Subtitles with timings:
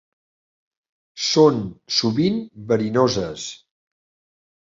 [1.25, 1.59] Són
[1.97, 3.47] sovint verinoses.